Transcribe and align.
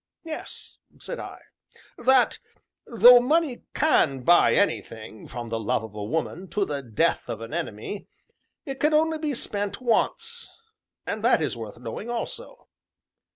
"Yes," 0.25 0.79
said 0.99 1.19
I. 1.19 1.41
"That, 1.95 2.39
though 2.87 3.19
money 3.19 3.65
can 3.75 4.21
buy 4.23 4.55
anything, 4.55 5.27
from 5.27 5.49
the 5.49 5.59
love 5.59 5.83
of 5.83 5.93
a 5.93 6.03
woman 6.03 6.47
to 6.57 6.65
the 6.65 6.81
death 6.81 7.29
of 7.29 7.39
an 7.39 7.53
enemy, 7.53 8.07
it 8.65 8.79
can 8.79 8.95
only 8.95 9.19
be 9.19 9.35
spent 9.35 9.79
once 9.79 10.49
and 11.05 11.23
that 11.23 11.39
is 11.39 11.55
worth 11.55 11.77
knowing 11.77 12.09
also." 12.09 12.67